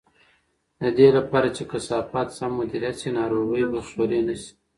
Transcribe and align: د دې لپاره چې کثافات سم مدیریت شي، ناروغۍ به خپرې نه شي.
د 0.81 0.83
دې 0.97 1.07
لپاره 1.17 1.47
چې 1.55 1.63
کثافات 1.71 2.27
سم 2.37 2.51
مدیریت 2.59 2.95
شي، 3.01 3.09
ناروغۍ 3.19 3.63
به 3.71 3.79
خپرې 3.87 4.19
نه 4.27 4.35
شي. 4.41 4.51